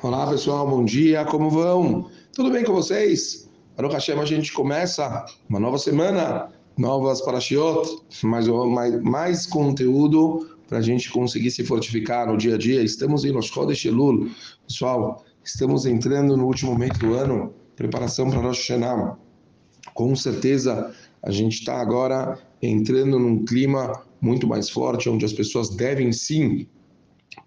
[0.00, 2.08] Olá pessoal, bom dia, como vão?
[2.32, 3.50] Tudo bem com vocês?
[3.76, 10.78] Baruch Hashem, a gente começa uma nova semana, novas parashiot, mais, mais, mais conteúdo para
[10.78, 12.80] a gente conseguir se fortificar no dia a dia.
[12.80, 14.30] Estamos em Rosh Chodesh Elul,
[14.68, 19.18] pessoal, estamos entrando no último mês do ano, preparação para Rosh Hashanah.
[19.94, 20.94] Com certeza
[21.24, 26.68] a gente está agora entrando num clima muito mais forte, onde as pessoas devem sim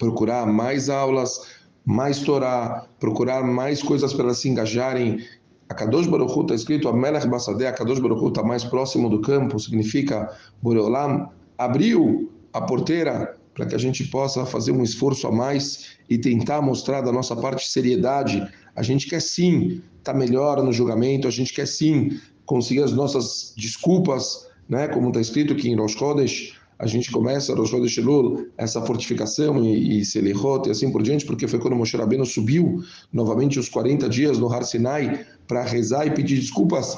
[0.00, 5.24] procurar mais aulas, mais Torá, procurar mais coisas para elas se engajarem.
[5.68, 9.20] A Kadosh Baruch está escrito, a Melech Basadeh, a Kadosh Baruch está mais próximo do
[9.20, 15.32] campo, significa Boreolam abriu a porteira para que a gente possa fazer um esforço a
[15.32, 18.46] mais e tentar mostrar da nossa parte seriedade.
[18.74, 22.92] A gente quer sim estar tá melhor no julgamento, a gente quer sim conseguir as
[22.92, 24.88] nossas desculpas, né?
[24.88, 29.62] como está escrito aqui em Rosh Chodesh, a gente começa Rosh Chodesh Elul, essa fortificação
[29.62, 34.08] e, e e assim por diante, porque foi quando Moshe Rabbeinu subiu novamente os 40
[34.08, 36.96] dias no Har Sinai para rezar e pedir desculpas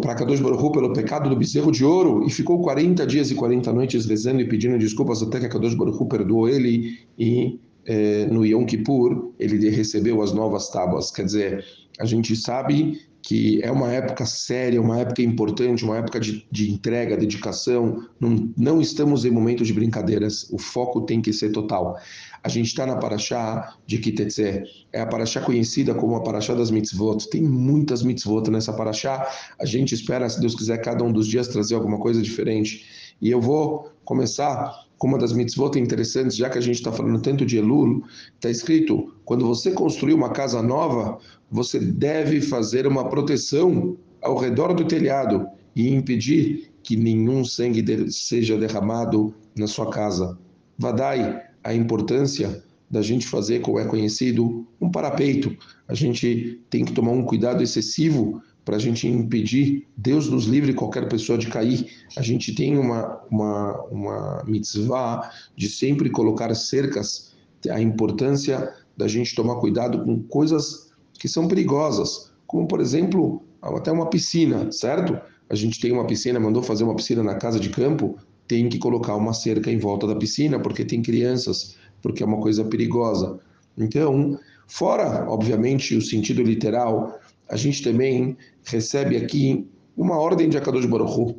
[0.00, 3.72] para Kadosh Baruch pelo pecado do bezerro de ouro e ficou 40 dias e 40
[3.72, 8.64] noites rezando e pedindo desculpas até que Kadosh Baruch perdoou ele e eh, no Yom
[8.64, 11.10] Kippur ele recebeu as novas tábuas.
[11.10, 11.64] Quer dizer,
[11.98, 16.70] a gente sabe que é uma época séria, uma época importante, uma época de, de
[16.70, 18.06] entrega, dedicação.
[18.20, 20.48] Não, não, estamos em momentos de brincadeiras.
[20.52, 21.98] O foco tem que ser total.
[22.40, 24.62] A gente está na Paraxá de Kitetse.
[24.92, 27.28] É a Paraxá conhecida como a Paraxá das Mitzvot.
[27.28, 29.28] Tem muitas mitzvot nessa Paraxá.
[29.58, 33.16] A gente espera, se Deus quiser, cada um dos dias trazer alguma coisa diferente.
[33.20, 37.20] E eu vou começar com uma das mitzvot interessantes, já que a gente está falando
[37.20, 41.18] tanto de Elul, está escrito: quando você construir uma casa nova,
[41.50, 48.56] você deve fazer uma proteção ao redor do telhado e impedir que nenhum sangue seja
[48.56, 50.38] derramado na sua casa.
[50.78, 55.56] Vadai, a importância da gente fazer, como é conhecido, um parapeito.
[55.88, 60.74] A gente tem que tomar um cuidado excessivo para a gente impedir, Deus nos livre
[60.74, 61.86] qualquer pessoa de cair.
[62.16, 67.32] A gente tem uma, uma, uma mitzvah de sempre colocar cercas,
[67.70, 73.92] a importância da gente tomar cuidado com coisas que são perigosas, como por exemplo, até
[73.92, 75.16] uma piscina, certo?
[75.48, 78.18] A gente tem uma piscina, mandou fazer uma piscina na casa de campo,
[78.48, 82.40] tem que colocar uma cerca em volta da piscina, porque tem crianças, porque é uma
[82.40, 83.38] coisa perigosa.
[83.78, 84.36] Então,
[84.66, 87.16] fora, obviamente, o sentido literal,
[87.48, 91.36] a gente também recebe aqui uma ordem de Akadosh Baruch Hu.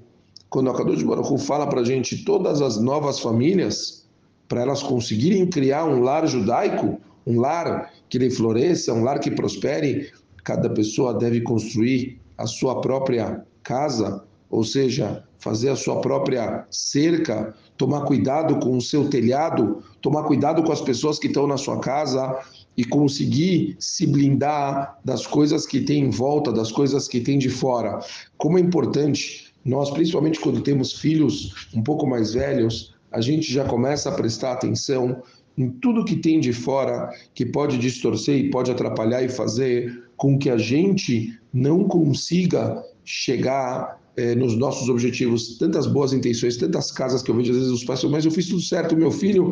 [0.50, 4.08] Quando Akadosh Baruch Hu fala para a gente todas as novas famílias,
[4.48, 9.30] para elas conseguirem criar um lar judaico, um lar que lhe floresça, um lar que
[9.30, 10.12] prospere,
[10.44, 17.54] cada pessoa deve construir a sua própria casa, ou seja, fazer a sua própria cerca,
[17.76, 21.80] tomar cuidado com o seu telhado, tomar cuidado com as pessoas que estão na sua
[21.80, 22.40] casa,
[22.78, 27.50] e conseguir se blindar das coisas que tem em volta, das coisas que tem de
[27.50, 28.00] fora.
[28.38, 33.66] Como é importante, nós, principalmente quando temos filhos um pouco mais velhos, a gente já
[33.66, 35.24] começa a prestar atenção
[35.58, 40.38] em tudo que tem de fora que pode distorcer e pode atrapalhar e fazer com
[40.38, 45.58] que a gente não consiga chegar eh, nos nossos objetivos.
[45.58, 48.32] Tantas boas intenções, tantas casas que eu vejo às vezes os pais falam, mas eu
[48.32, 49.52] fiz tudo certo, meu filho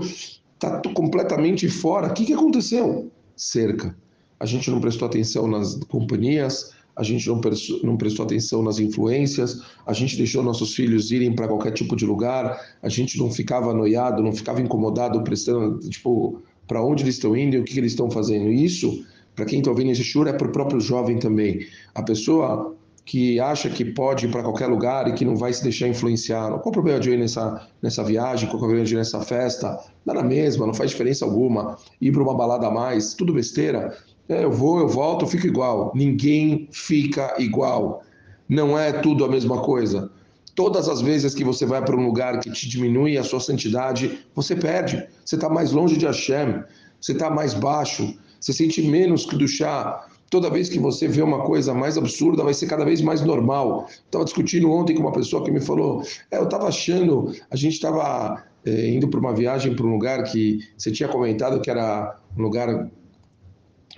[0.55, 2.07] está completamente fora.
[2.07, 3.11] O que, que aconteceu?
[3.35, 3.95] Cerca.
[4.39, 7.41] A gente não prestou atenção nas companhias, a gente não,
[7.83, 12.05] não prestou atenção nas influências, a gente deixou nossos filhos irem para qualquer tipo de
[12.05, 17.35] lugar, a gente não ficava anoiado, não ficava incomodado, prestando, tipo, para onde eles estão
[17.35, 18.49] indo e o que, que eles estão fazendo.
[18.49, 19.05] Isso,
[19.35, 21.65] para quem está ouvindo esse choro, é para o próprio jovem também.
[21.93, 25.61] A pessoa que acha que pode ir para qualquer lugar e que não vai se
[25.61, 26.49] deixar influenciar.
[26.49, 28.49] Qual o problema de ir nessa, nessa viagem?
[28.49, 29.79] Qual o problema de ir nessa festa?
[30.03, 31.77] Dá na mesma, não faz diferença alguma.
[32.01, 33.95] Ir para uma balada a mais, tudo besteira.
[34.27, 35.91] É, eu vou, eu volto, eu fico igual.
[35.93, 38.01] Ninguém fica igual.
[38.49, 40.11] Não é tudo a mesma coisa.
[40.55, 44.25] Todas as vezes que você vai para um lugar que te diminui a sua santidade,
[44.33, 45.05] você perde.
[45.23, 46.63] Você está mais longe de Hashem,
[46.99, 51.21] você está mais baixo, você sente menos que do chá Toda vez que você vê
[51.21, 53.87] uma coisa mais absurda, vai ser cada vez mais normal.
[53.87, 57.75] Estava discutindo ontem com uma pessoa que me falou: é, eu estava achando, a gente
[57.75, 62.19] estava é, indo para uma viagem para um lugar que você tinha comentado que era
[62.37, 62.91] um lugar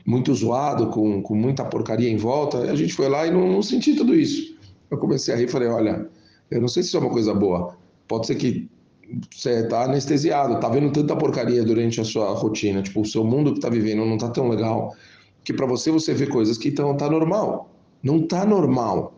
[0.05, 2.71] muito zoado, com, com muita porcaria em volta.
[2.71, 4.55] A gente foi lá e não, não senti tudo isso.
[4.91, 6.07] Eu comecei a rir e falei: olha,
[6.51, 7.75] eu não sei se isso é uma coisa boa.
[8.07, 8.69] Pode ser que
[9.33, 12.83] você está anestesiado, está vendo tanta porcaria durante a sua rotina.
[12.83, 14.93] Tipo, o seu mundo que está vivendo não está tão legal
[15.47, 17.73] que para você você vê coisas que estão tá normal.
[18.03, 19.17] Não tá normal.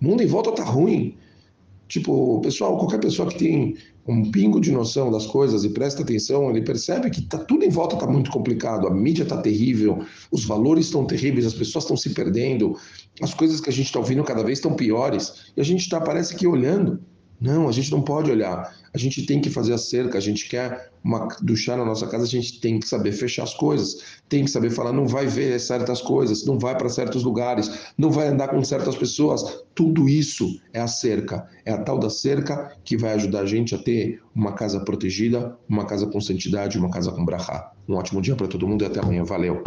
[0.00, 1.16] O mundo em volta tá ruim.
[1.88, 3.76] Tipo, pessoal, qualquer pessoa que tem
[4.06, 7.70] um pingo de noção das coisas e presta atenção, ele percebe que tá, tudo em
[7.70, 11.96] volta está muito complicado, a mídia está terrível, os valores estão terríveis, as pessoas estão
[11.96, 12.76] se perdendo,
[13.20, 16.00] as coisas que a gente está ouvindo cada vez estão piores, e a gente está,
[16.00, 17.00] parece que, olhando
[17.40, 18.74] não, a gente não pode olhar.
[18.92, 20.18] A gente tem que fazer a cerca.
[20.18, 23.54] A gente quer uma duchar na nossa casa, a gente tem que saber fechar as
[23.54, 24.02] coisas.
[24.28, 28.10] Tem que saber falar, não vai ver certas coisas, não vai para certos lugares, não
[28.10, 29.62] vai andar com certas pessoas.
[29.74, 31.48] Tudo isso é a cerca.
[31.64, 35.56] É a tal da cerca que vai ajudar a gente a ter uma casa protegida,
[35.68, 37.72] uma casa com santidade, uma casa com brahá.
[37.88, 39.22] Um ótimo dia para todo mundo e até amanhã.
[39.22, 39.62] Valeu!